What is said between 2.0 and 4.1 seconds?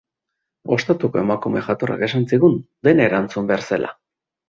esan zigun dena erantzun behar zela.